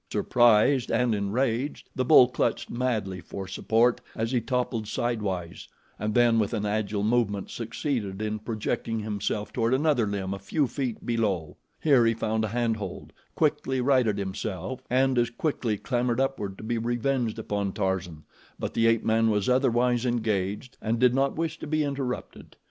[0.11, 5.67] Surprised and enraged, the bull clutched madly for support as he toppled sidewise,
[5.99, 10.65] and then with an agile movement succeeded in projecting himself toward another limb a few
[10.65, 11.55] feet below.
[11.79, 16.63] Here he found a hand hold, quickly righted himself, and as quickly clambered upward to
[16.63, 18.23] be revenged upon Tarzan,
[18.57, 22.55] but the ape man was otherwise engaged and did not wish to be interrupted.